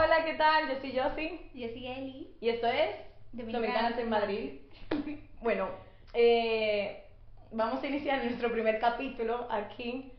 Hola, 0.00 0.24
¿qué 0.24 0.34
tal? 0.34 0.68
Yo 0.68 0.78
soy 0.80 0.96
Josie. 0.96 1.50
Yo 1.54 1.68
soy 1.70 1.86
Eli. 1.88 2.36
Y 2.40 2.50
esto 2.50 2.68
es 2.68 2.94
Dominicanas 3.32 3.98
en 3.98 4.08
Madrid. 4.08 4.60
bueno, 5.42 5.70
eh, 6.14 7.02
vamos 7.50 7.82
a 7.82 7.86
iniciar 7.88 8.22
nuestro 8.22 8.52
primer 8.52 8.78
capítulo 8.78 9.48
aquí. 9.50 10.12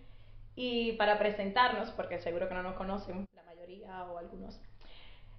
Y 0.54 0.92
para 0.98 1.18
presentarnos, 1.18 1.92
porque 1.92 2.20
seguro 2.20 2.50
que 2.50 2.56
no 2.56 2.64
nos 2.64 2.76
conocen 2.76 3.26
la 3.34 3.44
mayoría 3.44 4.04
o 4.04 4.18
algunos, 4.18 4.60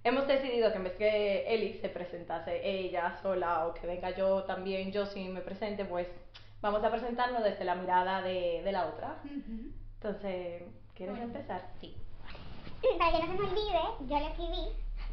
hemos 0.03 0.25
decidido 0.27 0.71
que 0.71 0.77
en 0.77 0.83
vez 0.85 0.93
que 0.93 1.53
Eli 1.53 1.75
se 1.75 1.89
presentase 1.89 2.67
ella 2.67 3.19
sola 3.21 3.67
o 3.67 3.75
que 3.75 3.85
venga 3.85 4.09
yo 4.09 4.45
también, 4.45 4.91
yo 4.91 5.05
sí 5.05 5.29
me 5.29 5.41
presente, 5.41 5.85
pues 5.85 6.07
vamos 6.61 6.83
a 6.83 6.89
presentarnos 6.89 7.43
desde 7.43 7.63
la 7.63 7.75
mirada 7.75 8.23
de, 8.23 8.63
de 8.63 8.71
la 8.71 8.87
otra. 8.87 9.21
Entonces, 9.97 10.63
¿quieres 10.95 11.19
empezar? 11.19 11.69
Sí. 11.79 11.95
Para 13.01 13.13
que 13.13 13.25
no 13.25 13.33
se 13.33 13.39
me 13.39 13.49
olvide, 13.49 13.81
yo 14.01 14.19
lo 14.19 14.27
escribí. 14.27 14.61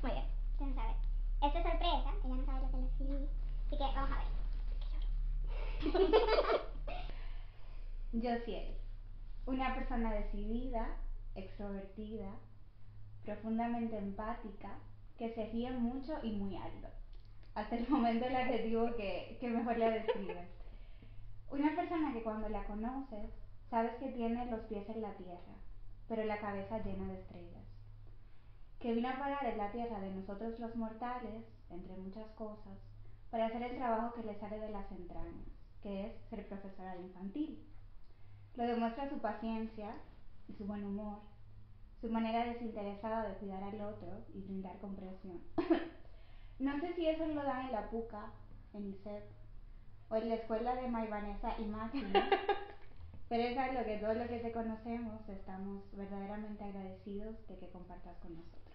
Muy 0.02 0.11
bien, 0.11 0.25
quién 0.59 0.75
sabe. 0.75 0.93
Esto 1.42 1.59
es 1.59 1.65
sorpresa, 1.65 2.12
ella 2.23 2.37
no 2.37 2.45
sabe 2.45 2.60
lo 2.60 2.70
que 2.70 2.77
lo 2.77 2.87
escribí. 2.87 3.29
Así 3.66 3.79
que 3.79 3.83
vamos 3.83 4.10
a 4.12 4.19
ver. 4.19 4.29
Yo 8.12 8.45
soy 8.45 8.55
Eli. 8.56 8.77
Una 9.46 9.74
persona 9.74 10.12
decidida, 10.12 10.98
extrovertida, 11.34 12.30
profundamente 13.24 13.96
empática, 13.96 14.80
que 15.16 15.32
se 15.32 15.46
ríe 15.46 15.70
mucho 15.70 16.18
y 16.23 16.32
muy 16.32 16.57
alto. 16.57 16.88
Hasta 17.55 17.74
el 17.74 17.88
momento 17.88 18.27
el 18.27 18.37
adjetivo 18.37 18.95
que, 18.96 19.38
que 19.41 19.48
mejor 19.48 19.79
la 19.79 19.88
describe. 19.88 20.46
Una 21.51 21.74
persona 21.74 22.12
que 22.12 22.23
cuando 22.23 22.51
la 22.51 22.65
conoces, 22.65 23.30
sabes 23.70 23.95
que 23.95 24.09
tiene 24.09 24.45
los 24.45 24.60
pies 24.66 24.87
en 24.91 25.01
la 25.01 25.15
tierra, 25.15 25.57
pero 26.07 26.23
la 26.27 26.38
cabeza 26.38 26.84
llena 26.84 27.09
de 27.09 27.20
estrellas. 27.20 27.77
Que 28.80 28.95
vino 28.95 29.09
a 29.09 29.18
parar 29.18 29.45
en 29.46 29.59
la 29.59 29.73
tierra 29.73 30.00
de 30.00 30.14
nosotros 30.14 30.59
los 30.60 30.74
mortales, 30.77 31.45
entre 31.70 31.96
muchas 31.96 32.28
cosas, 32.32 32.78
para 33.30 33.46
hacer 33.46 33.62
el 33.62 33.76
trabajo 33.76 34.15
que 34.15 34.23
le 34.23 34.38
sale 34.38 34.59
de 34.59 34.70
las 34.70 34.90
entrañas, 34.93 35.48
que 35.82 36.07
es 36.07 36.12
ser 36.30 36.46
profesora 36.48 36.95
de 36.95 37.02
infantil. 37.02 37.65
Lo 38.54 38.65
demuestra 38.65 39.09
su 39.09 39.18
paciencia 39.18 39.95
y 40.48 40.54
su 40.54 40.65
buen 40.65 40.85
humor, 40.85 41.18
su 42.01 42.09
manera 42.09 42.45
desinteresada 42.45 43.29
de 43.29 43.35
cuidar 43.37 43.62
al 43.62 43.80
otro 43.80 44.24
y 44.35 44.40
brindar 44.40 44.79
comprensión. 44.79 45.40
no 46.59 46.80
sé 46.80 46.95
si 46.95 47.07
eso 47.07 47.26
lo 47.26 47.42
dan 47.42 47.66
en 47.66 47.73
la 47.73 47.90
PUCA, 47.90 48.32
en 48.74 48.88
ISEP, 48.88 49.24
o 50.10 50.16
en 50.16 50.29
la 50.29 50.37
escuela 50.37 50.74
de 50.74 50.88
Maivanesa 50.88 51.54
y 51.59 51.65
Máximo, 51.65 52.09
pero 53.29 53.42
es 53.42 53.59
algo 53.59 53.85
que 53.85 53.98
todos 53.98 54.16
los 54.16 54.29
que 54.29 54.38
te 54.38 54.52
conocemos 54.52 55.29
estamos 55.29 55.85
verdaderamente 55.92 56.65
agradecidos 56.65 57.46
de 57.46 57.59
que 57.59 57.68
compartas 57.70 58.16
con 58.18 58.35
nosotros. 58.35 58.68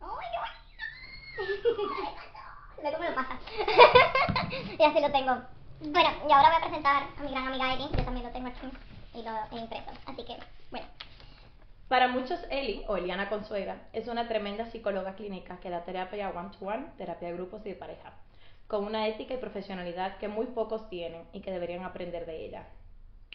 Me 2.82 2.90
lo 2.90 2.98
pasa. 3.14 3.38
y 4.78 4.82
así 4.82 5.00
lo 5.00 5.10
tengo. 5.10 5.34
Bueno, 5.80 6.10
y 6.28 6.32
ahora 6.32 6.48
voy 6.48 6.58
a 6.58 6.66
presentar 6.66 7.04
a 7.16 7.22
mi 7.22 7.30
gran 7.30 7.46
amiga 7.48 7.72
Eli. 7.74 7.88
Yo 7.96 8.04
también 8.04 8.26
lo 8.26 8.32
tengo 8.32 8.48
aquí 8.48 8.68
y 9.14 9.22
lo 9.22 9.30
he 9.52 9.60
impreso. 9.60 9.90
Así 10.06 10.24
que, 10.24 10.36
bueno. 10.70 10.86
Para 11.88 12.08
muchos, 12.08 12.40
Eli, 12.50 12.84
o 12.88 12.96
Eliana 12.96 13.28
Consuegra, 13.28 13.88
es 13.92 14.08
una 14.08 14.28
tremenda 14.28 14.66
psicóloga 14.66 15.14
clínica 15.14 15.60
que 15.60 15.70
da 15.70 15.84
terapia 15.84 16.30
one-to-one, 16.30 16.86
terapia 16.96 17.28
de 17.28 17.34
grupos 17.34 17.64
y 17.64 17.70
de 17.70 17.76
pareja, 17.76 18.12
con 18.66 18.84
una 18.84 19.06
ética 19.06 19.34
y 19.34 19.38
profesionalidad 19.38 20.18
que 20.18 20.28
muy 20.28 20.46
pocos 20.46 20.88
tienen 20.88 21.28
y 21.32 21.40
que 21.40 21.52
deberían 21.52 21.84
aprender 21.84 22.26
de 22.26 22.44
ella. 22.44 22.66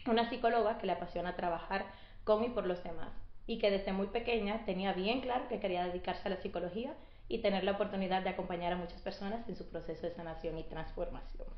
Una 0.05 0.29
psicóloga 0.29 0.77
que 0.79 0.87
le 0.87 0.93
apasiona 0.93 1.35
trabajar 1.35 1.85
con 2.25 2.43
y 2.43 2.49
por 2.49 2.65
los 2.65 2.83
demás, 2.83 3.13
y 3.51 3.57
que 3.57 3.69
desde 3.69 3.91
muy 3.91 4.07
pequeña 4.07 4.63
tenía 4.63 4.93
bien 4.93 5.19
claro 5.19 5.49
que 5.49 5.59
quería 5.59 5.85
dedicarse 5.85 6.25
a 6.25 6.31
la 6.31 6.37
psicología 6.37 6.93
y 7.27 7.39
tener 7.39 7.65
la 7.65 7.73
oportunidad 7.73 8.21
de 8.21 8.29
acompañar 8.29 8.71
a 8.71 8.77
muchas 8.77 9.01
personas 9.01 9.45
en 9.49 9.57
su 9.57 9.67
proceso 9.69 10.07
de 10.07 10.13
sanación 10.13 10.57
y 10.57 10.63
transformación. 10.63 11.49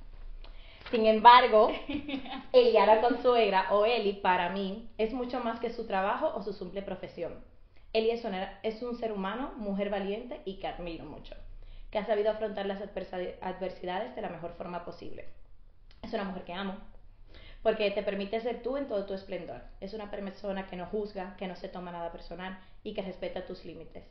Sin 0.89 1.05
embargo, 1.05 1.71
Eliana 2.51 2.99
Consuegra 2.99 3.67
o 3.69 3.85
Eli 3.85 4.13
para 4.13 4.49
mí 4.49 4.89
es 4.97 5.13
mucho 5.13 5.39
más 5.41 5.59
que 5.59 5.69
su 5.69 5.85
trabajo 5.85 6.33
o 6.35 6.41
su 6.41 6.53
simple 6.53 6.81
profesión. 6.81 7.35
Eli 7.93 8.09
es, 8.09 8.81
un 8.81 8.97
ser 8.97 9.11
humano, 9.11 9.53
mujer 9.57 9.91
valiente 9.91 10.41
y 10.45 10.55
que 10.55 10.65
admiro 10.65 11.05
mucho, 11.05 11.35
que 11.91 11.99
ha 11.99 12.05
sabido 12.07 12.31
afrontar 12.31 12.65
las 12.65 12.81
adversidades 12.81 14.15
de 14.15 14.21
la 14.23 14.29
mejor 14.29 14.53
forma 14.53 14.83
posible. 14.83 15.29
Es 16.01 16.11
una 16.11 16.23
mujer 16.23 16.43
que 16.43 16.53
amo, 16.53 16.75
porque 17.63 17.89
te 17.91 18.03
permite 18.03 18.41
ser 18.41 18.61
tú 18.61 18.77
en 18.77 18.87
todo 18.87 19.05
tu 19.05 19.13
esplendor. 19.13 19.61
Es 19.79 19.93
una 19.93 20.11
persona 20.11 20.67
que 20.67 20.75
no 20.75 20.85
juzga, 20.85 21.35
que 21.37 21.47
no 21.47 21.55
se 21.55 21.69
toma 21.69 21.93
nada 21.93 22.11
personal 22.11 22.59
y 22.83 22.93
que 22.93 23.01
respeta 23.01 23.45
tus 23.45 23.63
límites. 23.63 24.03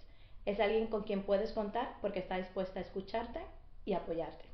Es 0.47 0.59
alguien 0.59 0.89
con 0.89 1.03
quien 1.05 1.23
puedes 1.23 1.53
contar 1.53 1.95
porque 2.01 2.19
está 2.19 2.39
dispuesta 2.39 2.81
a 2.81 2.83
escucharte 2.83 3.41
y 3.85 3.93
apoyarte. 3.93 4.47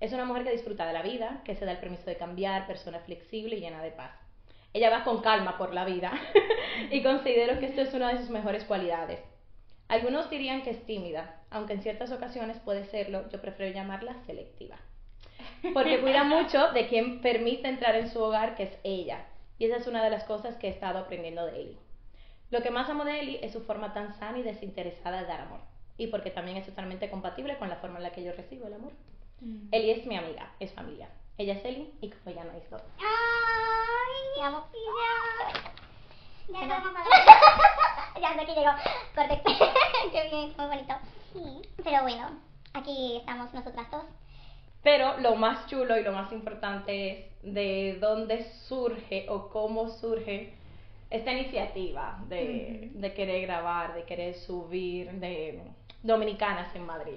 Es 0.00 0.12
una 0.12 0.24
mujer 0.24 0.44
que 0.44 0.52
disfruta 0.52 0.86
de 0.86 0.92
la 0.92 1.02
vida, 1.02 1.42
que 1.44 1.56
se 1.56 1.64
da 1.64 1.72
el 1.72 1.78
permiso 1.78 2.04
de 2.06 2.16
cambiar, 2.16 2.68
persona 2.68 3.00
flexible 3.00 3.56
y 3.56 3.60
llena 3.60 3.82
de 3.82 3.90
paz. 3.90 4.12
Ella 4.72 4.90
va 4.90 5.02
con 5.02 5.20
calma 5.20 5.58
por 5.58 5.74
la 5.74 5.84
vida 5.84 6.12
y 6.92 7.02
considero 7.02 7.58
que 7.58 7.66
esto 7.66 7.80
es 7.80 7.92
una 7.92 8.12
de 8.12 8.20
sus 8.20 8.30
mejores 8.30 8.64
cualidades. 8.64 9.20
Algunos 9.88 10.30
dirían 10.30 10.62
que 10.62 10.70
es 10.70 10.86
tímida, 10.86 11.42
aunque 11.50 11.72
en 11.72 11.82
ciertas 11.82 12.12
ocasiones 12.12 12.58
puede 12.60 12.84
serlo, 12.84 13.28
yo 13.30 13.40
prefiero 13.40 13.74
llamarla 13.74 14.14
selectiva. 14.26 14.76
Porque 15.74 16.00
cuida 16.02 16.24
mucho 16.24 16.72
de 16.72 16.88
quien 16.88 17.20
permite 17.20 17.68
entrar 17.68 17.94
en 17.96 18.10
su 18.10 18.22
hogar, 18.22 18.54
que 18.54 18.64
es 18.64 18.78
ella. 18.84 19.26
Y 19.58 19.66
esa 19.66 19.76
es 19.76 19.86
una 19.86 20.02
de 20.02 20.10
las 20.10 20.24
cosas 20.24 20.56
que 20.56 20.68
he 20.68 20.70
estado 20.70 20.98
aprendiendo 20.98 21.44
de 21.46 21.60
Eli. 21.60 21.78
Lo 22.50 22.62
que 22.62 22.70
más 22.70 22.88
amo 22.88 23.04
de 23.04 23.20
Eli 23.20 23.38
es 23.42 23.52
su 23.52 23.60
forma 23.62 23.92
tan 23.92 24.14
sana 24.14 24.38
y 24.38 24.42
desinteresada 24.42 25.20
de 25.20 25.26
dar 25.26 25.40
amor. 25.40 25.60
Y 25.96 26.06
porque 26.06 26.30
también 26.30 26.56
es 26.56 26.66
totalmente 26.66 27.10
compatible 27.10 27.58
con 27.58 27.68
la 27.68 27.76
forma 27.76 27.98
en 27.98 28.04
la 28.04 28.12
que 28.12 28.22
yo 28.22 28.32
recibo 28.32 28.66
el 28.66 28.74
amor. 28.74 28.92
Mm. 29.40 29.68
Eli 29.72 29.90
es 29.90 30.06
mi 30.06 30.16
amiga, 30.16 30.52
es 30.60 30.72
familia. 30.72 31.08
Ella 31.36 31.54
es 31.54 31.64
Eli 31.64 31.92
y 32.00 32.10
como 32.10 32.34
ya 32.34 32.44
no 32.44 32.52
es 32.52 32.70
dos. 32.70 32.82
¡Ay! 32.98 34.42
Amo. 34.42 34.64
Ya, 36.48 36.66
vamos 36.66 36.92
ya 38.20 38.28
hasta 38.30 38.42
aquí 38.42 38.52
llegó. 38.54 38.70
Corte. 39.14 39.42
Qué 40.12 40.28
bien, 40.30 40.54
muy 40.56 40.66
bonito. 40.66 40.94
Sí. 41.32 41.62
Pero 41.84 42.02
bueno, 42.02 42.30
aquí 42.72 43.18
estamos 43.18 43.52
nosotras 43.52 43.90
dos. 43.90 44.04
Pero 44.82 45.18
lo 45.18 45.34
más 45.36 45.66
chulo 45.66 45.98
y 45.98 46.02
lo 46.02 46.12
más 46.12 46.32
importante 46.32 47.10
es 47.42 47.54
de 47.54 47.98
dónde 48.00 48.44
surge 48.68 49.26
o 49.28 49.48
cómo 49.48 49.88
surge 49.88 50.52
esta 51.10 51.32
iniciativa 51.32 52.18
de, 52.28 52.90
de 52.94 53.14
querer 53.14 53.42
grabar, 53.42 53.94
de 53.94 54.04
querer 54.04 54.34
subir 54.34 55.10
de 55.12 55.60
Dominicanas 56.02 56.74
en 56.74 56.86
Madrid. 56.86 57.16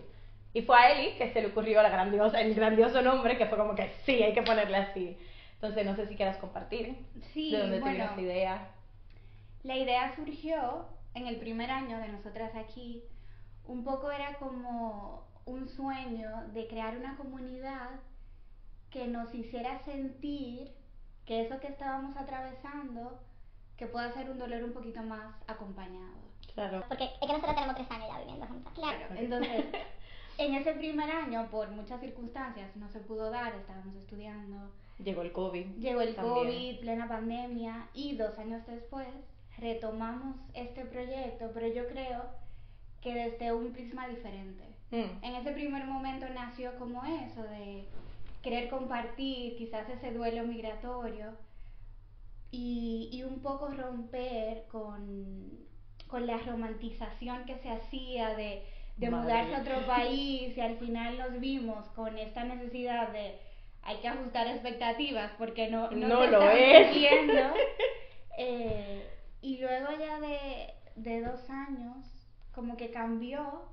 Y 0.53 0.61
fue 0.63 0.77
a 0.77 0.91
Eli 0.91 1.11
que 1.17 1.31
se 1.31 1.41
le 1.41 1.47
ocurrió 1.47 1.81
la 1.81 1.89
grandiosa, 1.89 2.41
el 2.41 2.53
grandioso 2.55 3.01
nombre, 3.01 3.37
que 3.37 3.45
fue 3.45 3.57
como 3.57 3.75
que 3.75 3.89
sí, 4.05 4.21
hay 4.21 4.33
que 4.33 4.41
ponerle 4.41 4.77
así. 4.77 5.17
Entonces, 5.55 5.85
no 5.85 5.95
sé 5.95 6.07
si 6.07 6.15
quieras 6.15 6.37
compartir 6.37 6.95
Sí, 7.33 7.51
de 7.51 7.59
dónde 7.59 7.79
te 7.79 7.89
vino 7.89 8.05
bueno. 8.05 8.11
esa 8.13 8.21
idea. 8.21 8.67
La 9.63 9.77
idea 9.77 10.13
surgió 10.15 10.87
en 11.13 11.27
el 11.27 11.37
primer 11.37 11.69
año 11.71 11.99
de 11.99 12.07
nosotras 12.09 12.51
aquí. 12.55 13.03
Un 13.65 13.83
poco 13.83 14.11
era 14.11 14.33
como 14.39 15.30
un 15.45 15.67
sueño 15.67 16.29
de 16.53 16.67
crear 16.67 16.97
una 16.97 17.15
comunidad 17.17 17.99
que 18.89 19.07
nos 19.07 19.33
hiciera 19.33 19.79
sentir 19.79 20.71
que 21.25 21.41
eso 21.41 21.59
que 21.59 21.67
estábamos 21.67 22.15
atravesando, 22.17 23.19
que 23.77 23.87
pueda 23.87 24.11
ser 24.13 24.29
un 24.29 24.37
dolor 24.37 24.63
un 24.63 24.73
poquito 24.73 25.01
más 25.01 25.35
acompañado. 25.47 26.19
Claro. 26.53 26.83
Porque 26.87 27.05
es 27.05 27.19
que 27.19 27.27
nosotros 27.27 27.55
tenemos 27.55 27.75
tres 27.75 27.91
años 27.91 28.07
ya 28.09 28.19
viviendo 28.19 28.47
juntas. 28.47 28.73
Claro, 28.73 29.05
entonces, 29.15 29.65
en 30.37 30.55
ese 30.55 30.73
primer 30.73 31.09
año, 31.09 31.47
por 31.49 31.69
muchas 31.69 32.01
circunstancias, 32.01 32.75
no 32.75 32.89
se 32.89 32.99
pudo 32.99 33.29
dar, 33.29 33.55
estábamos 33.55 33.95
estudiando, 33.95 34.71
Llegó 35.03 35.21
el 35.23 35.31
COVID. 35.31 35.65
Llegó 35.79 36.01
el 36.01 36.15
también. 36.15 36.35
COVID, 36.35 36.79
plena 36.81 37.07
pandemia, 37.07 37.87
y 37.93 38.15
dos 38.15 38.37
años 38.37 38.65
después 38.67 39.07
retomamos 39.57 40.37
este 40.53 40.85
proyecto, 40.85 41.51
pero 41.53 41.67
yo 41.67 41.87
creo 41.87 42.23
que 43.01 43.13
desde 43.13 43.51
un 43.53 43.71
prisma 43.71 44.07
diferente. 44.07 44.63
Mm. 44.91 45.23
En 45.23 45.35
ese 45.35 45.51
primer 45.51 45.85
momento 45.85 46.27
nació 46.33 46.77
como 46.77 47.03
eso, 47.03 47.43
de 47.43 47.85
querer 48.41 48.69
compartir 48.69 49.55
quizás 49.55 49.87
ese 49.89 50.11
duelo 50.11 50.43
migratorio 50.45 51.37
y, 52.51 53.09
y 53.11 53.23
un 53.23 53.39
poco 53.41 53.69
romper 53.69 54.65
con, 54.71 55.67
con 56.07 56.27
la 56.27 56.37
romantización 56.37 57.45
que 57.45 57.57
se 57.57 57.69
hacía 57.69 58.35
de, 58.35 58.63
de 58.97 59.09
mudarse 59.09 59.55
a 59.55 59.61
otro 59.61 59.85
país 59.87 60.55
y 60.55 60.61
al 60.61 60.77
final 60.77 61.17
nos 61.17 61.39
vimos 61.39 61.87
con 61.89 62.17
esta 62.17 62.43
necesidad 62.43 63.09
de 63.09 63.39
hay 63.83 63.97
que 63.97 64.07
ajustar 64.07 64.47
expectativas 64.47 65.31
porque 65.37 65.69
no, 65.69 65.89
no, 65.91 66.07
No 66.07 66.25
lo 66.25 66.51
es. 66.51 66.95
Eh, 68.37 69.05
y 69.41 69.57
luego 69.57 69.87
ya 69.99 70.19
de, 70.19 70.73
de 70.95 71.21
dos 71.21 71.47
años, 71.49 72.20
como 72.51 72.77
que 72.77 72.91
cambió, 72.91 73.63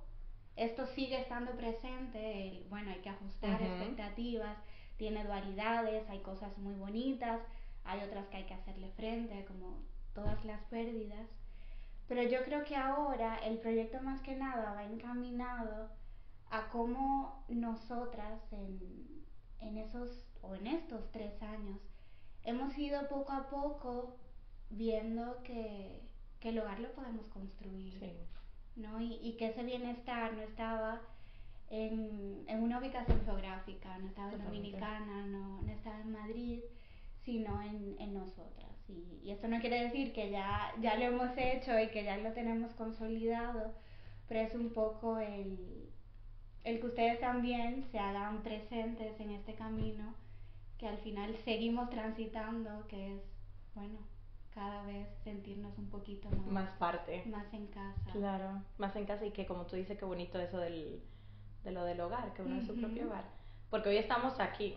esto 0.56 0.86
sigue 0.86 1.20
estando 1.20 1.52
presente, 1.56 2.48
el, 2.48 2.64
bueno, 2.68 2.90
hay 2.90 3.00
que 3.00 3.10
ajustar 3.10 3.62
expectativas, 3.62 4.58
tiene 4.96 5.24
dualidades, 5.24 6.08
hay 6.10 6.20
cosas 6.20 6.56
muy 6.58 6.74
bonitas, 6.74 7.40
hay 7.84 8.02
otras 8.02 8.26
que 8.28 8.38
hay 8.38 8.44
que 8.46 8.54
hacerle 8.54 8.90
frente, 8.92 9.44
como 9.46 9.82
todas 10.14 10.44
las 10.44 10.62
pérdidas, 10.64 11.28
Pero 12.08 12.22
yo 12.22 12.42
creo 12.44 12.64
que 12.64 12.74
ahora 12.76 13.38
el 13.38 13.58
proyecto 13.58 14.00
más 14.02 14.20
que 14.22 14.34
nada 14.34 14.72
va 14.74 14.84
encaminado 14.84 15.90
a 16.50 16.68
cómo 16.70 17.44
nosotras 17.48 18.52
en, 18.52 19.24
en 19.60 19.76
esos 19.78 20.26
o 20.42 20.54
en 20.54 20.66
estos 20.66 21.10
tres 21.12 21.42
años 21.42 21.80
hemos 22.44 22.76
ido 22.78 23.08
poco 23.08 23.32
a 23.32 23.48
poco 23.48 24.16
viendo 24.70 25.42
que, 25.42 26.00
que 26.40 26.50
el 26.50 26.58
hogar 26.58 26.80
lo 26.80 26.92
podemos 26.92 27.26
construir, 27.28 27.92
Sí. 28.00 28.12
¿No? 28.78 29.00
Y, 29.00 29.18
y 29.22 29.36
que 29.36 29.48
ese 29.48 29.62
bienestar 29.62 30.32
no 30.32 30.42
estaba 30.42 31.00
en, 31.70 32.44
en 32.46 32.62
una 32.62 32.78
ubicación 32.78 33.20
geográfica, 33.24 33.98
no 33.98 34.06
estaba 34.08 34.32
en. 34.32 34.44
Dominicana, 34.44 35.26
no, 35.26 35.62
no 35.62 35.72
estaba 35.72 36.00
en 36.00 36.12
Madrid, 36.12 36.60
sino 37.24 37.60
en, 37.62 37.96
en 37.98 38.14
nosotras. 38.14 38.70
Y, 38.88 39.20
y 39.22 39.30
esto 39.30 39.48
no 39.48 39.60
quiere 39.60 39.84
decir 39.84 40.12
que 40.12 40.30
ya, 40.30 40.72
ya 40.80 40.96
lo 40.96 41.04
hemos 41.04 41.36
hecho 41.36 41.78
y 41.78 41.88
que 41.88 42.04
ya 42.04 42.16
lo 42.16 42.32
tenemos 42.32 42.72
consolidado, 42.72 43.74
pero 44.28 44.40
es 44.40 44.54
un 44.54 44.72
poco 44.72 45.18
el, 45.18 45.90
el 46.64 46.80
que 46.80 46.86
ustedes 46.86 47.20
también 47.20 47.84
se 47.90 47.98
hagan 47.98 48.42
presentes 48.42 49.20
en 49.20 49.30
este 49.30 49.54
camino 49.54 50.14
que 50.78 50.86
al 50.86 50.98
final 50.98 51.36
seguimos 51.44 51.90
transitando, 51.90 52.86
que 52.88 53.16
es, 53.16 53.22
bueno, 53.74 53.98
cada 54.58 54.82
vez 54.82 55.06
sentirnos 55.22 55.78
un 55.78 55.88
poquito 55.88 56.28
más, 56.30 56.46
Más 56.48 56.70
parte. 56.78 57.22
más 57.26 57.52
en 57.54 57.68
casa. 57.68 58.10
Claro, 58.10 58.60
más 58.76 58.96
en 58.96 59.04
casa 59.06 59.24
y 59.24 59.30
que 59.30 59.46
como 59.46 59.66
tú 59.66 59.76
dices, 59.76 59.96
qué 59.96 60.04
bonito 60.04 60.40
eso 60.40 60.58
del, 60.58 61.00
de 61.62 61.70
lo 61.70 61.84
del 61.84 62.00
hogar, 62.00 62.32
que 62.34 62.42
uno 62.42 62.56
es 62.56 62.66
su 62.66 62.74
propio 62.74 63.06
hogar. 63.06 63.24
Porque 63.70 63.90
hoy 63.90 63.98
estamos 63.98 64.40
aquí 64.40 64.74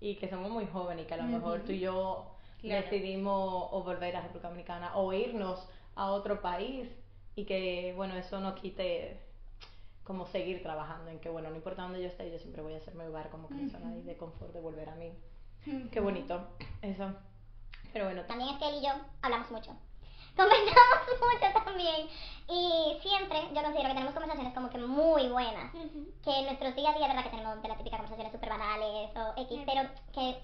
y 0.00 0.16
que 0.16 0.28
somos 0.28 0.50
muy 0.50 0.66
jóvenes 0.66 1.04
y 1.04 1.08
que 1.08 1.14
a 1.14 1.16
lo 1.16 1.22
mejor 1.24 1.60
tú 1.62 1.72
y 1.72 1.80
yo 1.80 2.34
Claro. 2.60 2.82
decidimos 2.82 3.68
o 3.72 3.82
volver 3.84 4.14
a 4.16 4.20
República 4.20 4.48
Dominicana 4.48 4.94
o 4.94 5.14
irnos 5.14 5.66
a 5.94 6.10
otro 6.10 6.42
país 6.42 6.90
y 7.34 7.46
que 7.46 7.94
bueno, 7.96 8.14
eso 8.16 8.38
no 8.38 8.54
quite 8.54 9.18
como 10.04 10.26
seguir 10.26 10.62
trabajando 10.62 11.10
en 11.10 11.20
que 11.20 11.30
bueno, 11.30 11.48
no 11.48 11.56
importa 11.56 11.82
dónde 11.84 12.02
yo 12.02 12.08
esté, 12.08 12.30
yo 12.30 12.38
siempre 12.38 12.60
voy 12.60 12.74
a 12.74 12.76
hacer 12.76 12.94
mi 12.94 13.04
hogar 13.04 13.30
como 13.30 13.48
que 13.48 13.66
zona 13.70 13.88
ahí 13.88 14.02
de 14.02 14.16
confort 14.18 14.52
de 14.52 14.60
volver 14.60 14.90
a 14.90 14.94
mí. 14.96 15.10
Qué 15.90 16.00
bonito 16.00 16.48
eso. 16.82 17.14
Pero 17.92 18.04
bueno, 18.06 18.22
También 18.24 18.50
es 18.50 18.58
que 18.58 18.68
él 18.68 18.76
y 18.76 18.86
yo 18.86 18.92
hablamos 19.22 19.50
mucho. 19.50 19.70
Conversamos 20.36 21.06
mucho 21.20 21.64
también. 21.64 22.08
Y 22.48 22.98
siempre 23.02 23.42
yo 23.54 23.62
considero 23.62 23.88
que 23.88 23.94
tenemos 23.94 24.14
conversaciones 24.14 24.54
como 24.54 24.70
que 24.70 24.78
muy 24.78 25.28
buenas. 25.28 25.72
Que 26.24 26.30
en 26.30 26.46
nuestros 26.46 26.74
día 26.74 26.90
a 26.90 26.94
día, 26.94 27.08
verdad 27.08 27.24
que 27.24 27.30
tenemos 27.30 27.62
de 27.62 27.68
las 27.68 27.78
típicas 27.78 28.00
conversaciones 28.00 28.32
súper 28.32 28.48
banales 28.50 29.10
o 29.16 29.40
X, 29.40 29.52
Ujú. 29.52 29.66
pero 29.66 29.88
que 30.12 30.42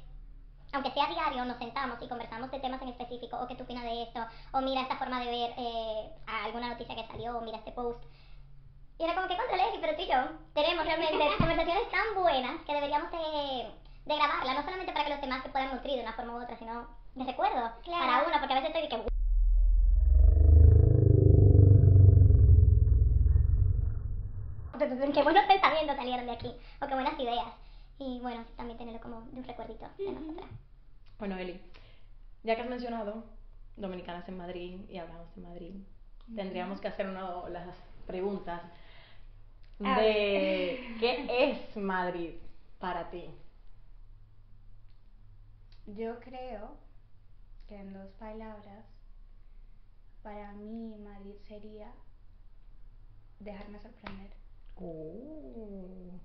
aunque 0.72 0.90
sea 0.90 1.06
diario, 1.06 1.44
nos 1.44 1.58
sentamos 1.58 2.02
y 2.02 2.08
conversamos 2.08 2.50
de 2.50 2.58
temas 2.60 2.82
en 2.82 2.88
específico, 2.88 3.38
o 3.40 3.46
qué 3.46 3.54
tú 3.54 3.64
opinas 3.64 3.84
de 3.84 4.02
esto, 4.02 4.26
o 4.52 4.60
mira 4.60 4.82
esta 4.82 4.96
forma 4.96 5.20
de 5.20 5.26
ver 5.26 5.54
eh, 5.56 6.10
alguna 6.44 6.68
noticia 6.68 6.94
que 6.94 7.06
salió, 7.06 7.38
o 7.38 7.40
mira 7.40 7.58
este 7.58 7.72
post. 7.72 8.04
Y 8.98 9.04
era 9.04 9.14
como 9.14 9.28
que 9.28 9.36
contra 9.36 9.56
pero 9.80 9.96
tú 9.96 10.02
y 10.02 10.06
yo 10.06 10.16
tenemos 10.54 10.84
realmente 10.84 11.24
conversaciones 11.38 11.90
tan 11.90 12.14
buenas 12.14 12.60
que 12.66 12.74
deberíamos 12.74 13.10
de, 13.10 13.70
de 14.06 14.14
grabarlas, 14.16 14.54
no 14.56 14.62
solamente 14.62 14.92
para 14.92 15.04
que 15.04 15.10
los 15.10 15.20
demás 15.20 15.42
se 15.42 15.48
puedan 15.48 15.74
nutrir 15.74 15.96
de 15.96 16.02
una 16.02 16.12
forma 16.12 16.34
u 16.36 16.42
otra, 16.42 16.56
sino 16.56 16.86
de 17.14 17.24
recuerdo 17.24 17.72
Claro. 17.82 18.06
para 18.06 18.22
uno, 18.26 18.36
porque 18.38 18.54
a 18.54 18.60
veces 18.60 18.68
estoy 18.74 18.82
de 18.82 18.88
que... 18.88 19.16
Qué 25.12 25.22
buenos 25.22 25.46
pensamientos 25.46 25.96
salieron 25.96 26.26
de 26.26 26.32
aquí, 26.32 26.54
o 26.82 26.86
qué 26.86 26.94
buenas 26.94 27.18
ideas. 27.18 27.46
Y 27.98 28.20
bueno, 28.20 28.44
también 28.56 28.76
tenerlo 28.78 29.00
como 29.00 29.22
de 29.22 29.38
un 29.40 29.44
recuerdito 29.44 29.86
de 29.96 30.12
nosotras. 30.12 30.50
Bueno, 31.18 31.36
Eli, 31.38 31.58
ya 32.42 32.54
que 32.56 32.62
has 32.62 32.68
mencionado 32.68 33.24
Dominicanas 33.76 34.28
en 34.28 34.36
Madrid 34.36 34.80
y 34.90 34.98
hablamos 34.98 35.34
de 35.34 35.40
Madrid, 35.42 35.74
tendríamos 36.34 36.80
que 36.80 36.88
hacer 36.88 37.08
una- 37.08 37.48
las 37.48 37.74
preguntas 38.06 38.60
de 39.78 40.96
qué 41.00 41.26
es 41.50 41.76
Madrid 41.76 42.34
para 42.78 43.08
ti. 43.10 43.30
Yo 45.86 46.18
creo 46.20 46.76
que 47.68 47.76
en 47.76 47.92
dos 47.92 48.10
palabras, 48.18 48.84
para 50.22 50.52
mí 50.52 50.96
Madrid 50.98 51.36
sería 51.46 51.92
dejarme 53.40 53.78
sorprender. 53.80 54.30
Uh. 54.76 56.18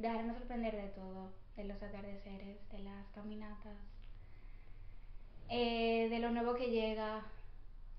Dejarme 0.00 0.34
sorprender 0.34 0.76
de 0.76 0.88
todo, 0.88 1.32
de 1.56 1.64
los 1.64 1.82
atardeceres, 1.82 2.68
de 2.70 2.78
las 2.78 3.06
caminatas, 3.08 3.76
eh, 5.48 6.08
de 6.08 6.18
lo 6.20 6.30
nuevo 6.30 6.54
que 6.54 6.70
llega, 6.70 7.24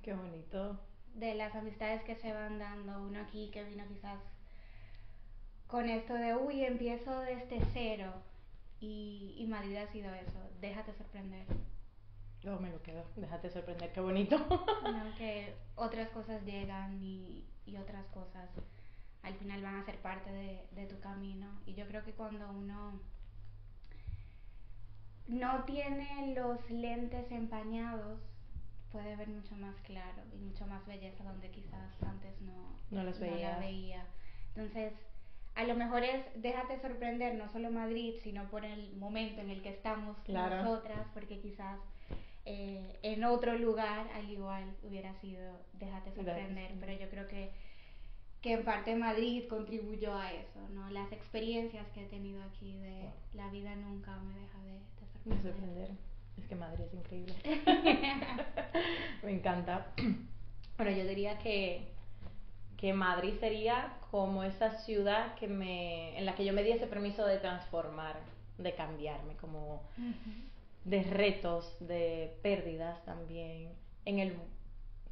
Qué 0.01 0.13
bonito. 0.13 0.79
de 1.13 1.35
las 1.35 1.53
amistades 1.55 2.03
que 2.03 2.15
se 2.15 2.33
van 2.33 2.57
dando. 2.59 3.03
Uno 3.03 3.19
aquí 3.21 3.51
que 3.51 3.63
vino 3.63 3.83
quizás 3.87 4.19
con 5.71 5.89
esto 5.89 6.13
de, 6.13 6.35
uy, 6.35 6.65
empiezo 6.65 7.17
desde 7.21 7.61
cero. 7.73 8.11
Y, 8.81 9.35
y 9.37 9.47
Madrid 9.47 9.77
ha 9.77 9.87
sido 9.87 10.13
eso, 10.13 10.39
déjate 10.59 10.93
sorprender. 10.93 11.45
Yo 12.41 12.59
me 12.59 12.69
lo 12.71 12.81
quedo. 12.81 13.03
Déjate 13.15 13.49
sorprender, 13.51 13.91
qué 13.93 14.01
bonito. 14.01 14.37
¿no? 14.83 15.15
Que 15.17 15.53
otras 15.75 16.09
cosas 16.09 16.43
llegan 16.43 17.01
y, 17.01 17.45
y 17.65 17.77
otras 17.77 18.05
cosas 18.07 18.49
al 19.23 19.35
final 19.35 19.61
van 19.61 19.75
a 19.75 19.85
ser 19.85 19.97
parte 20.01 20.31
de, 20.31 20.65
de 20.71 20.87
tu 20.87 20.99
camino. 20.99 21.47
Y 21.67 21.75
yo 21.75 21.85
creo 21.87 22.03
que 22.03 22.13
cuando 22.13 22.49
uno 22.49 22.99
no 25.27 25.63
tiene 25.65 26.33
los 26.35 26.69
lentes 26.69 27.31
empañados, 27.31 28.19
puede 28.91 29.15
ver 29.15 29.29
mucho 29.29 29.55
más 29.55 29.75
claro 29.81 30.23
y 30.33 30.37
mucho 30.37 30.65
más 30.67 30.85
belleza 30.87 31.23
donde 31.23 31.49
quizás 31.51 32.01
antes 32.03 32.41
no, 32.41 32.75
No 32.89 33.03
las 33.03 33.19
la 33.19 33.27
veías. 33.27 33.59
veía. 33.59 34.05
Entonces, 34.55 34.93
a 35.55 35.63
lo 35.65 35.75
mejor 35.75 36.03
es 36.03 36.25
déjate 36.35 36.79
sorprender 36.79 37.35
no 37.35 37.49
solo 37.49 37.69
Madrid, 37.71 38.15
sino 38.23 38.49
por 38.49 38.65
el 38.65 38.93
momento 38.95 39.41
en 39.41 39.49
el 39.49 39.61
que 39.61 39.69
estamos 39.69 40.17
Claro. 40.25 40.57
nosotras, 40.63 41.07
porque 41.13 41.39
quizás 41.39 41.79
eh, 42.45 42.99
en 43.03 43.23
otro 43.23 43.57
lugar 43.57 44.07
al 44.15 44.29
igual 44.29 44.63
hubiera 44.83 45.13
sido 45.15 45.59
déjate 45.73 46.11
sorprender, 46.11 46.71
pero 46.79 46.93
yo 46.93 47.09
creo 47.09 47.27
que 47.27 47.51
que 48.41 48.53
en 48.53 48.63
parte 48.65 48.95
Madrid 48.95 49.43
contribuyó 49.47 50.15
a 50.15 50.31
eso, 50.33 50.59
¿no? 50.73 50.89
Las 50.89 51.11
experiencias 51.11 51.85
que 51.93 52.01
he 52.05 52.07
tenido 52.07 52.41
aquí 52.41 52.75
de 52.77 53.07
la 53.35 53.47
vida 53.51 53.75
nunca 53.75 54.17
me 54.17 54.33
deja 54.39 54.57
de, 54.63 54.71
de 54.71 54.79
Me 55.25 55.35
sorprender. 55.35 55.53
sorprender. 55.53 55.89
Es 56.39 56.47
que 56.47 56.55
Madrid 56.55 56.85
es 56.85 56.93
increíble. 56.95 57.35
me 59.23 59.31
encanta. 59.31 59.87
Bueno, 60.77 60.97
yo 60.97 61.05
diría 61.05 61.37
que, 61.37 61.91
que 62.81 62.93
Madrid 62.93 63.35
sería 63.39 63.93
como 64.09 64.43
esa 64.43 64.79
ciudad 64.79 65.35
que 65.35 65.47
me, 65.47 66.17
en 66.17 66.25
la 66.25 66.35
que 66.35 66.43
yo 66.43 66.51
me 66.51 66.63
di 66.63 66.71
ese 66.71 66.87
permiso 66.87 67.25
de 67.25 67.37
transformar, 67.37 68.15
de 68.57 68.73
cambiarme, 68.73 69.35
como 69.37 69.83
de 70.83 71.03
retos, 71.03 71.77
de 71.79 72.35
pérdidas 72.41 73.03
también, 73.05 73.69
en 74.05 74.19
el 74.19 74.35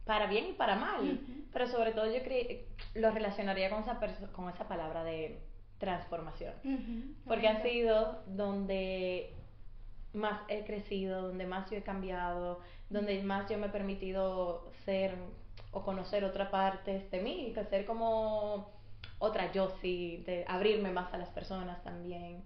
para 0.03 0.25
bien 0.25 0.47
y 0.49 0.53
para 0.53 0.75
mal, 0.75 1.19
pero 1.53 1.67
sobre 1.67 1.91
todo 1.91 2.07
yo 2.07 2.19
cre- 2.23 2.61
lo 2.95 3.11
relacionaría 3.11 3.69
con 3.69 3.81
esa 3.83 3.99
con 4.31 4.49
esa 4.49 4.67
palabra 4.67 5.03
de 5.03 5.39
transformación, 5.77 6.53
porque 7.27 7.47
ha 7.47 7.61
sido 7.61 8.23
donde 8.25 9.35
más 10.13 10.41
he 10.47 10.63
crecido, 10.65 11.21
donde 11.21 11.45
más 11.45 11.69
yo 11.69 11.77
he 11.77 11.83
cambiado, 11.83 12.59
donde 12.89 13.21
más 13.21 13.47
yo 13.47 13.59
me 13.59 13.67
he 13.67 13.69
permitido 13.69 14.71
ser 14.85 15.15
o 15.71 15.83
conocer 15.83 16.23
otras 16.23 16.49
partes 16.49 17.09
de 17.11 17.21
mí, 17.21 17.51
que 17.53 17.63
ser 17.65 17.85
como 17.85 18.71
otra 19.19 19.51
yo 19.51 19.69
sí, 19.81 20.23
de 20.25 20.45
abrirme 20.47 20.91
más 20.91 21.13
a 21.13 21.17
las 21.17 21.29
personas 21.29 21.83
también. 21.83 22.43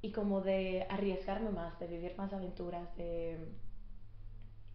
Y 0.00 0.12
como 0.12 0.40
de 0.40 0.86
arriesgarme 0.90 1.50
más, 1.50 1.78
de 1.78 1.86
vivir 1.86 2.14
más 2.16 2.32
aventuras, 2.32 2.94
de, 2.96 3.38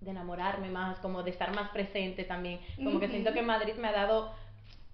de 0.02 0.12
enamorarme 0.12 0.70
más, 0.70 1.00
como 1.00 1.24
de 1.24 1.32
estar 1.32 1.54
más 1.54 1.70
presente 1.70 2.24
también, 2.24 2.60
como 2.84 3.00
que 3.00 3.10
siento 3.10 3.34
que 3.34 3.42
Madrid 3.42 3.76
me 3.76 3.90
ha 3.90 3.94
dado 3.94 4.32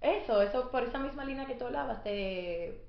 eso, 0.00 0.42
eso 0.42 0.70
por 0.70 0.82
esa 0.82 0.98
misma 0.98 1.24
línea 1.24 1.46
que 1.46 1.54
tú 1.54 1.66
hablabas, 1.66 2.02
de 2.04 2.84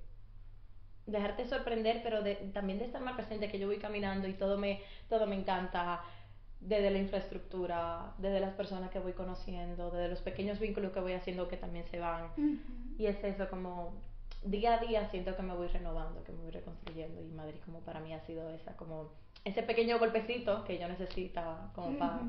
dejarte 1.05 1.47
sorprender, 1.47 2.01
pero 2.03 2.21
de, 2.23 2.35
también 2.53 2.79
de 2.79 2.85
estar 2.85 3.01
más 3.01 3.15
presente, 3.15 3.49
que 3.49 3.59
yo 3.59 3.67
voy 3.67 3.77
caminando 3.77 4.27
y 4.27 4.33
todo 4.33 4.57
me, 4.57 4.81
todo 5.07 5.27
me 5.27 5.35
encanta, 5.35 6.03
desde 6.59 6.89
la 6.89 6.97
infraestructura, 6.97 8.13
desde 8.17 8.39
las 8.39 8.53
personas 8.53 8.89
que 8.91 8.99
voy 8.99 9.13
conociendo, 9.13 9.91
desde 9.91 10.09
los 10.09 10.21
pequeños 10.21 10.59
vínculos 10.59 10.91
que 10.91 10.99
voy 10.99 11.13
haciendo 11.13 11.47
que 11.47 11.57
también 11.57 11.85
se 11.91 11.99
van. 11.99 12.31
Y 12.97 13.05
es 13.05 13.23
eso, 13.23 13.47
como 13.49 13.93
día 14.43 14.75
a 14.75 14.79
día 14.79 15.09
siento 15.09 15.35
que 15.35 15.41
me 15.43 15.53
voy 15.53 15.67
renovando, 15.67 16.23
que 16.23 16.31
me 16.31 16.41
voy 16.43 16.51
reconstruyendo 16.51 17.21
y 17.21 17.27
Madrid 17.31 17.57
como 17.65 17.79
para 17.79 17.99
mí 17.99 18.13
ha 18.13 18.19
sido 18.21 18.49
esa, 18.51 18.75
como 18.77 19.11
ese 19.43 19.63
pequeño 19.63 19.99
golpecito 19.99 20.63
que 20.65 20.77
yo 20.79 20.87
necesitaba 20.87 21.71
como 21.73 21.97
para 21.97 22.21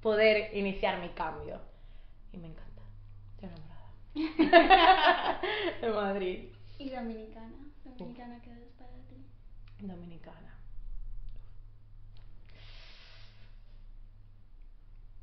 poder 0.00 0.54
iniciar 0.56 1.00
mi 1.00 1.08
cambio. 1.10 1.60
Y 2.32 2.38
me 2.38 2.48
encanta, 2.48 2.82
estoy 3.34 3.48
enamorada 3.48 3.80
de 5.80 5.88
Madrid, 5.90 6.48
¿Y 6.78 6.90
Dominicana? 6.90 7.52
¿Dominicana 7.84 8.40
qué 8.42 8.50
es 8.52 8.72
para 8.78 8.90
ti? 9.08 9.16
dominicana. 9.78 10.54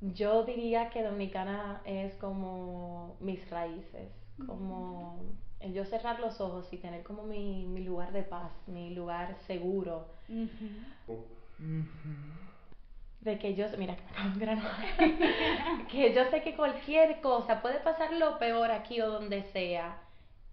Yo 0.02 0.44
diría 0.44 0.90
que 0.90 1.04
Dominicana 1.04 1.82
es 1.84 2.14
como 2.16 3.18
mis 3.20 3.50
raíces, 3.50 4.10
como 4.46 5.20
el 5.60 5.74
yo 5.74 5.84
cerrar 5.86 6.20
los 6.22 6.40
ojos 6.40 6.72
y 6.72 6.78
tener 6.78 7.04
como 7.04 7.24
mi, 7.24 7.66
mi 7.66 7.84
lugar 7.84 8.14
de 8.14 8.24
paz, 8.24 8.52
mi 8.68 8.96
lugar 8.96 9.38
seguro. 9.46 10.08
De 13.20 13.38
que 13.38 13.56
yo, 13.56 13.66
mira, 13.78 13.98
que 15.92 16.14
yo 16.14 16.30
sé 16.30 16.42
que 16.42 16.56
cualquier 16.56 17.20
cosa 17.20 17.62
puede 17.62 17.80
pasar 17.80 18.14
lo 18.14 18.40
peor 18.40 18.72
aquí 18.72 19.02
o 19.02 19.10
donde 19.12 19.44
sea 19.52 20.00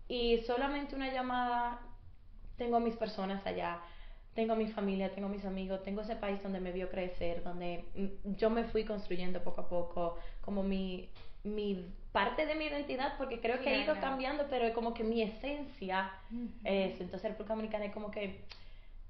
y 0.08 0.38
solamente 0.38 0.96
una 0.96 1.12
llamada 1.12 1.80
tengo 2.56 2.76
a 2.76 2.80
mis 2.80 2.96
personas 2.96 3.46
allá 3.46 3.80
tengo 4.36 4.54
mi 4.54 4.68
familia, 4.68 5.12
tengo 5.12 5.28
mis 5.28 5.44
amigos, 5.44 5.82
tengo 5.82 6.02
ese 6.02 6.14
país 6.14 6.40
donde 6.42 6.60
me 6.60 6.70
vio 6.70 6.88
crecer, 6.90 7.42
donde 7.42 7.86
yo 8.36 8.50
me 8.50 8.64
fui 8.64 8.84
construyendo 8.84 9.42
poco 9.42 9.62
a 9.62 9.68
poco 9.68 10.18
como 10.42 10.62
mi, 10.62 11.08
mi 11.42 11.90
parte 12.12 12.44
de 12.46 12.54
mi 12.54 12.66
identidad, 12.66 13.16
porque 13.16 13.40
creo 13.40 13.60
que 13.60 13.74
he 13.74 13.82
ido 13.82 13.98
cambiando, 13.98 14.46
pero 14.48 14.66
es 14.66 14.74
como 14.74 14.92
que 14.94 15.02
mi 15.02 15.22
esencia 15.22 16.12
es, 16.62 17.00
entonces 17.00 17.30
República 17.30 17.54
Dominicana 17.54 17.86
es 17.86 17.94
como 17.94 18.10
que 18.10 18.44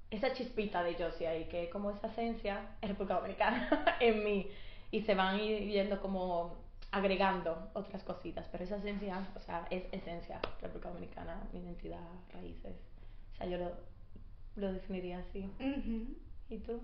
esa 0.09 0.31
chispita 0.31 0.81
de 0.81 0.95
yo 0.95 1.09
ahí, 1.27 1.43
que 1.51 1.69
como 1.69 1.91
esa 1.91 2.07
esencia 2.07 2.77
es 2.81 2.87
República 2.87 3.15
Dominicana 3.15 3.97
en 3.99 4.23
mí, 4.23 4.47
y 4.91 5.01
se 5.01 5.13
van 5.13 5.37
yendo 5.39 5.99
como 6.01 6.55
agregando 6.91 7.69
otras 7.73 8.01
cositas, 8.03 8.47
pero 8.49 8.63
esa 8.63 8.77
esencia, 8.77 9.27
o 9.35 9.41
sea, 9.41 9.67
es 9.69 9.83
esencia, 9.91 10.39
República 10.61 10.87
Dominicana, 10.87 11.43
mi 11.51 11.59
identidad, 11.59 11.99
raíces, 12.31 12.77
o 13.33 13.35
sea, 13.35 13.47
yo 13.47 13.57
lo 13.57 13.96
lo 14.57 14.73
definiría 14.73 15.19
así. 15.19 15.49
¿Y 16.49 16.57
tú? 16.57 16.81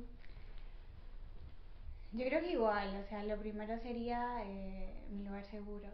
Yo 2.13 2.25
creo 2.25 2.41
que 2.41 2.51
igual, 2.51 2.95
o 2.95 3.09
sea, 3.09 3.23
lo 3.23 3.37
primero 3.37 3.77
sería 3.79 4.43
eh, 4.45 4.93
mi 5.09 5.23
lugar 5.23 5.45
seguro. 5.45 5.89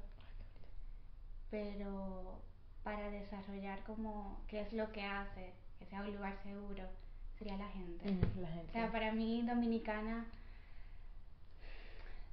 Pero 1.50 2.42
para 2.84 3.10
desarrollar 3.10 3.84
como 3.84 4.42
qué 4.48 4.62
es 4.62 4.74
lo 4.74 4.92
que 4.92 5.04
hace 5.04 5.54
que 5.80 5.86
sea 5.86 6.02
un 6.02 6.14
lugar 6.14 6.38
seguro, 6.44 6.84
sería 7.38 7.58
la 7.58 7.70
gente. 7.70 8.06
la 8.36 8.48
gente. 8.50 8.70
O 8.70 8.72
sea, 8.74 8.92
para 8.92 9.14
mí, 9.14 9.42
dominicana, 9.48 10.26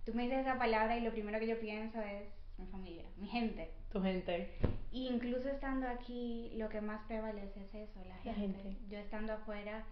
tú 0.04 0.12
me 0.14 0.24
dices 0.24 0.40
esa 0.40 0.58
palabra 0.58 0.96
y 0.96 1.00
lo 1.00 1.12
primero 1.12 1.38
que 1.38 1.46
yo 1.46 1.60
pienso 1.60 2.00
es 2.00 2.24
mi 2.58 2.66
familia, 2.66 3.04
mi 3.16 3.28
gente. 3.28 3.70
Tu 3.92 4.02
gente. 4.02 4.50
Y 4.90 5.08
incluso 5.08 5.48
estando 5.48 5.88
aquí, 5.88 6.52
lo 6.56 6.68
que 6.68 6.80
más 6.80 7.02
prevalece 7.06 7.64
es 7.64 7.75
eso, 7.75 8.00
la 8.04 8.34
gente. 8.34 8.76
Yo 8.88 8.98
estando 8.98 9.34
afuera, 9.34 9.84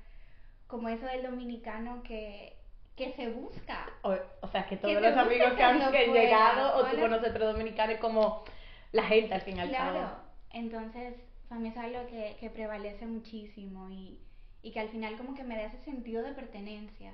como 0.66 0.88
eso 0.88 1.06
del 1.06 1.22
dominicano 1.22 2.02
que, 2.02 2.56
que 2.96 3.12
se 3.12 3.30
busca. 3.30 3.90
O, 4.02 4.48
sea, 4.48 4.66
que 4.66 4.76
todos 4.76 5.00
los 5.00 5.16
amigos 5.16 5.52
que 5.54 5.62
han 5.62 5.92
llegado, 5.92 6.78
o 6.78 6.86
tú 6.86 6.98
conoces 6.98 7.30
otro 7.30 7.52
dominicano, 7.52 7.92
es 7.92 8.00
como 8.00 8.44
la 8.92 9.04
gente 9.04 9.34
al 9.34 9.42
fin 9.42 9.58
y 9.58 9.60
al 9.60 9.70
cabo. 9.70 9.90
Claro, 9.90 10.16
entonces, 10.50 11.14
para 11.48 11.60
mí 11.60 11.68
es 11.68 11.76
algo 11.76 12.06
que, 12.06 12.36
que 12.40 12.50
prevalece 12.50 13.06
muchísimo 13.06 13.90
y, 13.90 14.20
y 14.62 14.70
que 14.70 14.80
al 14.80 14.88
final 14.88 15.16
como 15.16 15.34
que 15.34 15.44
me 15.44 15.56
da 15.56 15.64
ese 15.64 15.78
sentido 15.84 16.22
de 16.22 16.32
pertenencia. 16.32 17.12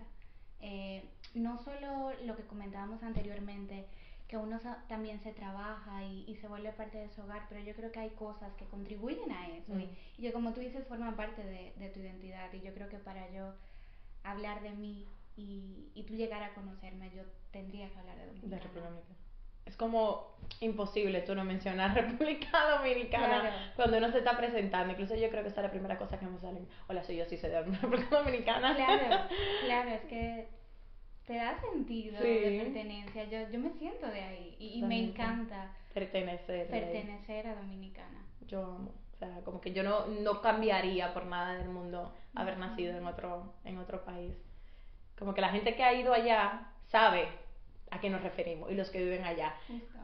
Eh, 0.60 1.02
no 1.34 1.58
solo 1.58 2.12
lo 2.24 2.36
que 2.36 2.44
comentábamos 2.44 3.02
anteriormente, 3.02 3.86
que 4.30 4.36
uno 4.36 4.60
también 4.88 5.18
se 5.18 5.32
trabaja 5.32 6.04
y, 6.04 6.36
se 6.36 6.46
vuelve 6.46 6.70
parte 6.70 6.98
de 6.98 7.08
su 7.08 7.20
hogar, 7.20 7.46
pero 7.48 7.60
yo 7.62 7.74
creo 7.74 7.90
que 7.90 7.98
hay 7.98 8.10
cosas 8.10 8.54
que 8.54 8.64
contribuyen 8.66 9.32
a 9.32 9.48
eso. 9.48 9.76
Y, 9.76 9.86
mm. 9.86 10.24
y, 10.24 10.30
como 10.30 10.52
tú 10.52 10.60
dices, 10.60 10.86
forman 10.86 11.16
parte 11.16 11.42
de, 11.42 11.72
de, 11.76 11.88
tu 11.88 11.98
identidad. 11.98 12.52
Y 12.52 12.60
yo 12.60 12.72
creo 12.72 12.88
que 12.88 12.98
para 12.98 13.28
yo 13.32 13.54
hablar 14.22 14.62
de 14.62 14.70
mí 14.70 15.08
y, 15.36 15.90
y 15.96 16.04
tú 16.04 16.14
llegar 16.14 16.44
a 16.44 16.54
conocerme, 16.54 17.10
yo 17.10 17.24
tendría 17.50 17.90
que 17.90 17.98
hablar 17.98 18.18
de 18.18 18.26
Dominicana. 18.26 18.56
De 18.56 18.62
República 18.62 18.88
Dominicana. 18.88 19.18
Es 19.66 19.76
como 19.76 20.36
imposible 20.60 21.22
tú 21.22 21.34
no 21.34 21.42
mencionar 21.42 21.92
República 21.96 22.76
Dominicana 22.76 23.72
cuando 23.74 23.98
uno 23.98 24.12
se 24.12 24.18
está 24.18 24.36
presentando. 24.36 24.92
Incluso 24.92 25.16
yo 25.16 25.28
creo 25.28 25.42
que 25.42 25.48
esa 25.48 25.60
es 25.60 25.64
la 25.64 25.72
primera 25.72 25.98
cosa 25.98 26.20
que 26.20 26.26
me 26.26 26.38
sale. 26.38 26.60
Hola, 26.88 27.02
soy 27.02 27.16
yo, 27.16 27.24
sí 27.24 27.36
soy 27.36 27.50
de 27.50 27.62
República 27.64 28.16
Dominicana. 28.16 28.76
Claro, 28.76 29.28
claro, 29.64 29.90
es 29.90 30.02
que 30.02 30.59
te 31.30 31.36
da 31.36 31.60
sentido 31.60 32.20
de 32.20 32.60
pertenencia. 32.64 33.24
Yo, 33.26 33.48
yo 33.52 33.60
me 33.60 33.70
siento 33.78 34.08
de 34.08 34.20
ahí 34.20 34.56
y, 34.58 34.82
me 34.82 34.98
encanta 34.98 35.70
pertenecer, 35.94 36.66
pertenecer 36.66 37.46
a 37.46 37.54
Dominicana. 37.54 38.26
Yo 38.48 38.64
amo. 38.64 38.92
O 39.12 39.16
sea, 39.16 39.40
como 39.44 39.60
que 39.60 39.72
yo 39.72 39.84
no, 39.84 40.06
no 40.06 40.40
cambiaría 40.40 41.14
por 41.14 41.26
nada 41.26 41.54
del 41.54 41.68
mundo 41.68 42.12
haber 42.34 42.58
nacido 42.58 42.98
en 42.98 43.06
otro, 43.06 43.54
en 43.64 43.78
otro 43.78 44.04
país. 44.04 44.34
Como 45.16 45.32
que 45.32 45.40
la 45.40 45.50
gente 45.50 45.76
que 45.76 45.84
ha 45.84 45.94
ido 45.94 46.12
allá 46.12 46.72
sabe 46.88 47.28
a 47.92 48.00
qué 48.00 48.10
nos 48.10 48.22
referimos 48.22 48.68
y 48.72 48.74
los 48.74 48.90
que 48.90 48.98
viven 48.98 49.24
allá. 49.24 49.54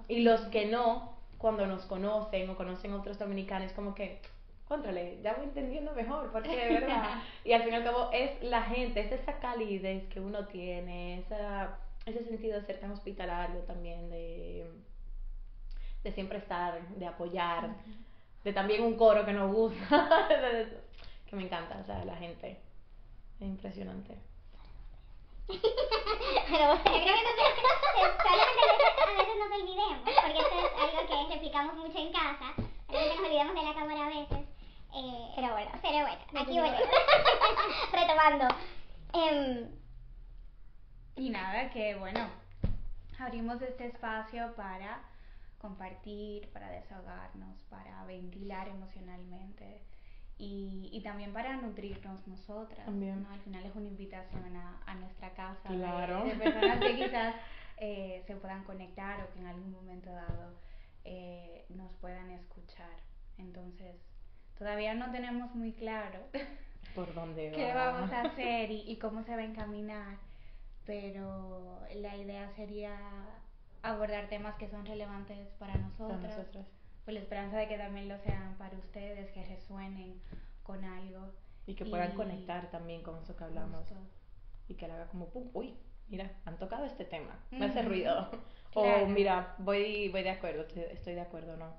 Y 0.07 0.21
los 0.21 0.43
que 0.43 0.67
no, 0.67 1.19
cuando 1.39 1.67
nos 1.67 1.87
conocen 1.87 2.49
o 2.51 2.57
conocen 2.57 2.93
otros 2.93 3.19
dominicanos, 3.19 3.73
como 3.73 3.97
que 3.97 4.21
contrale, 4.67 5.19
ya 5.23 5.35
voy 5.35 5.45
entendiendo 5.45 5.93
mejor, 5.93 6.31
porque 6.33 6.57
de 6.57 6.81
verdad. 6.81 7.23
y 7.45 7.53
al 7.53 7.63
fin 7.63 7.73
y 7.73 7.77
al 7.77 7.85
cabo 7.85 8.11
es 8.13 8.43
la 8.43 8.63
gente, 8.63 9.01
es 9.01 9.13
esa 9.13 9.39
calidez 9.39 10.09
que 10.09 10.21
uno 10.21 10.47
tiene, 10.47 11.19
esa, 11.21 11.79
ese 12.05 12.25
sentido 12.25 12.61
de 12.61 12.67
ser 12.67 12.81
tan 12.81 12.91
hospitalario 12.91 13.61
también, 13.61 14.11
de, 14.11 14.69
de 16.03 16.13
siempre 16.13 16.39
estar, 16.39 16.81
de 16.89 17.07
apoyar, 17.07 17.77
de 18.45 18.53
también 18.53 18.83
un 18.83 18.97
coro 18.97 19.25
que 19.25 19.33
nos 19.33 19.53
gusta, 19.53 20.29
que 21.27 21.37
me 21.37 21.45
encanta, 21.45 21.79
o 21.83 21.85
sea, 21.85 22.05
la 22.05 22.17
gente. 22.17 22.61
Es 23.41 23.47
impresionante. 23.47 24.17
Pero 25.47 25.59
bueno, 26.67 26.83
creo 26.83 27.03
que 27.03 27.03
a 29.03 29.17
veces 29.17 29.37
nos 29.39 29.61
olvidemos, 29.61 29.99
porque 30.01 30.39
esto 30.39 30.57
es 30.59 30.71
algo 30.81 31.01
que 31.07 31.35
replicamos 31.35 31.75
mucho 31.77 31.99
en 31.99 32.13
casa, 32.13 32.55
a 32.57 32.93
veces 32.93 33.17
nos 33.17 33.27
olvidamos 33.27 33.55
de 33.55 33.63
la 33.63 33.75
cámara 33.75 34.07
a 34.07 34.09
veces. 34.09 34.56
Eh, 34.97 35.29
pero 35.37 35.53
bueno, 35.53 35.71
pero 35.83 35.99
bueno, 36.01 36.19
aquí 36.41 36.59
voy. 36.59 36.71
Retomando. 37.93 38.49
Eh, 39.13 39.69
y 41.17 41.31
nada, 41.31 41.71
que 41.71 41.95
bueno, 41.97 42.29
abrimos 43.19 43.61
este 43.61 43.87
espacio 43.87 44.55
para 44.57 45.03
compartir, 45.59 46.51
para 46.51 46.71
desahogarnos, 46.71 47.59
para 47.69 48.05
ventilar 48.05 48.69
emocionalmente 48.69 49.83
y, 50.39 50.91
y 50.93 51.03
también 51.03 51.33
para 51.33 51.57
nutrirnos 51.57 52.27
nosotras. 52.27 52.87
También. 52.87 53.27
Al 53.31 53.41
final 53.41 53.65
es 53.65 53.75
una 53.75 53.89
invitación 53.89 54.57
a, 54.57 54.83
a 54.87 54.95
nuestra 54.95 55.31
casa 55.35 55.69
claro. 55.69 56.25
de, 56.25 56.35
personas 56.35 56.79
que 56.81 56.97
quizás 57.05 57.35
eh, 57.79 58.23
se 58.27 58.37
puedan 58.37 58.65
conectar 58.65 59.23
o 59.23 59.33
que 59.33 59.41
en 59.41 59.47
algún 59.47 59.73
momento 59.73 60.11
dado 60.11 60.55
eh, 61.05 61.67
nos 61.69 61.93
puedan 61.95 62.31
escuchar. 62.31 62.97
Entonces, 63.39 63.97
todavía 64.59 64.95
no 64.95 65.11
tenemos 65.11 65.55
muy 65.55 65.73
claro 65.73 66.21
por 66.95 67.13
dónde 67.15 67.53
qué 67.55 67.73
vamos 67.75 68.11
a 68.13 68.23
hacer 68.23 68.71
y, 68.71 68.97
cómo 68.97 69.23
se 69.23 69.37
va 69.37 69.43
a 69.43 69.45
encaminar, 69.45 70.17
pero 70.85 71.81
la 71.95 72.17
idea 72.17 72.51
sería 72.51 72.97
abordar 73.83 74.29
temas 74.29 74.57
que 74.57 74.69
son 74.69 74.85
relevantes 74.87 75.49
para 75.59 75.77
nosotras, 75.77 76.49
con 77.05 77.15
la 77.15 77.21
esperanza 77.21 77.59
de 77.59 77.69
que 77.69 77.79
también 77.79 78.09
lo 78.09 78.19
sean 78.19 78.57
para 78.59 78.77
ustedes, 78.77 79.31
que 79.31 79.45
resuenen 79.45 80.21
con 80.63 80.85
algo. 80.85 81.33
Y 81.67 81.75
que 81.75 81.85
puedan 81.85 82.13
conectar 82.13 82.71
también 82.71 83.03
con 83.03 83.19
eso 83.19 83.37
que 83.37 83.45
hablamos. 83.45 83.87
Y 84.69 84.75
que 84.75 84.89
le 84.89 84.95
haga 84.95 85.07
como, 85.07 85.29
pum, 85.29 85.49
uy, 85.53 85.77
mira, 86.09 86.33
han 86.45 86.59
tocado 86.59 86.85
este 86.85 87.05
tema, 87.05 87.39
me 87.51 87.67
hace 87.67 87.83
ruido. 87.83 88.31
O 88.79 89.07
mira, 89.07 89.55
voy, 89.57 90.11
voy 90.11 90.23
de 90.23 90.29
acuerdo, 90.29 90.67
estoy 90.91 91.15
de 91.15 91.23
acuerdo, 91.23 91.57
¿no? 91.57 91.73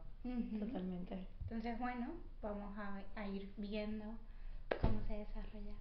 Totalmente. 0.58 1.28
Entonces, 1.50 1.80
bueno, 1.80 2.08
vamos 2.42 2.78
a, 2.78 3.02
ir 3.28 3.50
viendo 3.56 4.04
cómo 4.82 5.00
se 5.08 5.14
desarrolla. 5.14 5.72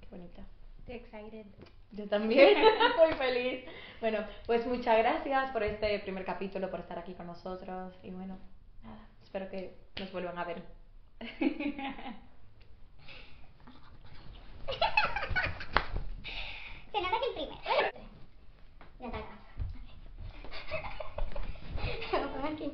Qué 0.00 0.06
bonita. 0.10 0.40
Estoy 0.78 0.94
excited. 0.94 1.44
Yo 1.92 2.08
también, 2.08 2.56
muy 2.96 3.12
feliz. 3.18 3.66
Bueno, 4.00 4.24
pues 4.46 4.66
muchas 4.66 4.96
gracias 4.96 5.50
por 5.50 5.62
este 5.62 5.98
primer 5.98 6.24
capítulo, 6.24 6.70
por 6.70 6.80
estar 6.80 6.98
aquí 6.98 7.12
con 7.12 7.26
nosotros. 7.26 7.94
Y 8.02 8.12
bueno, 8.12 8.38
nada, 8.82 9.06
espero 9.22 9.50
que 9.50 9.76
nos 10.00 10.10
vuelvan 10.10 10.38
a 10.38 10.44
ver. 10.44 10.62
Se 11.18 11.26
nota 17.02 17.20
que 17.20 17.26
el 17.26 17.34
primero. 17.34 17.58
Ya 19.00 19.06
está 19.06 19.18
Vamos 22.12 22.52
aquí. 22.52 22.72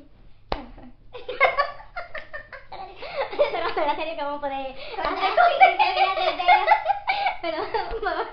Pero 3.73 3.87
no 3.87 3.95
sé 3.95 4.01
serio 4.01 4.23
cómo 4.23 4.39
poder 4.39 4.71
hacer 4.71 5.35
con 5.35 5.51
Pero 7.41 7.57
vamos. 8.03 8.27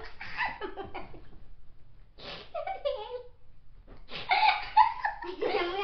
Estoy 5.24 5.66
muy 5.66 5.82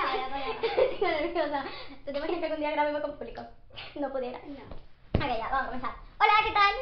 nerviosa. 1.01 1.65
¿Tú 2.05 2.13
te 2.13 2.19
imaginas 2.19 2.41
que 2.41 2.47
algún 2.47 2.61
día 2.61 2.71
grabemos 2.73 3.01
con 3.03 3.19
público? 3.19 3.43
No 3.95 4.13
pudiera. 4.13 4.39
No. 4.41 4.65
Ok, 5.25 5.39
ya, 5.39 5.49
vamos 5.49 5.63
a 5.63 5.67
comenzar. 5.67 5.95
Hola, 6.21 6.33
¿qué 6.45 6.53
tal? 6.53 6.75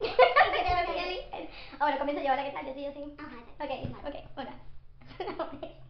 Ahora 1.80 1.98
comienzo 1.98 2.22
yo, 2.22 2.30
ahora 2.30 2.44
que 2.44 2.50
tal, 2.50 2.66
yo 2.66 2.74
sí, 2.74 2.84
yo 2.84 2.92
sí. 2.92 3.16
Ajá, 3.18 3.36
Ok, 3.64 3.70
ok, 4.06 4.14
una. 4.36 4.54